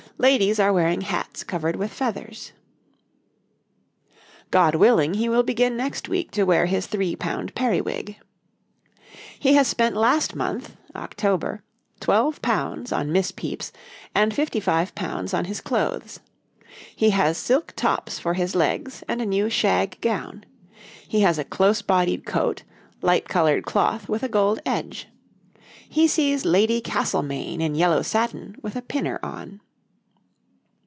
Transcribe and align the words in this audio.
Ladies 0.17 0.59
are 0.59 0.71
wearing 0.71 1.01
hats 1.01 1.43
covered 1.43 1.75
with 1.75 1.91
feathers. 1.91 2.51
[Illustration: 2.53 2.55
{Three 4.11 4.11
types 4.11 4.19
of 4.21 4.37
wig 4.37 4.37
for 4.37 4.43
men}] 4.43 4.47
God 4.51 4.75
willing, 4.79 5.13
he 5.15 5.29
will 5.29 5.41
begin 5.41 5.75
next 5.75 6.07
week 6.07 6.29
to 6.29 6.43
wear 6.43 6.67
his 6.67 6.85
three 6.85 7.15
pound 7.15 7.55
periwig. 7.55 8.17
He 9.39 9.55
has 9.55 9.67
spent 9.67 9.95
last 9.95 10.35
month 10.35 10.75
(October) 10.95 11.63
£12 12.01 12.93
on 12.95 13.11
Miss 13.11 13.31
Pepys, 13.31 13.71
and 14.13 14.31
£55 14.31 15.33
on 15.35 15.45
his 15.45 15.59
clothes. 15.59 16.19
He 16.95 17.09
has 17.09 17.35
silk 17.39 17.73
tops 17.75 18.19
for 18.19 18.35
his 18.35 18.53
legs 18.53 19.03
and 19.07 19.23
a 19.23 19.25
new 19.25 19.49
shag 19.49 19.97
gown. 20.01 20.43
He 21.07 21.21
has 21.21 21.39
a 21.39 21.43
close 21.43 21.81
bodied 21.81 22.27
coat, 22.27 22.61
light 23.01 23.27
coloured 23.27 23.65
cloth 23.65 24.07
with 24.07 24.21
a 24.21 24.29
gold 24.29 24.59
edge. 24.67 25.07
He 25.89 26.07
sees 26.07 26.45
Lady 26.45 26.79
Castlemaine 26.79 27.59
in 27.59 27.73
yellow 27.73 28.03
satin 28.03 28.55
with 28.61 28.75
a 28.75 28.83
pinner 28.83 29.19
on. 29.23 29.61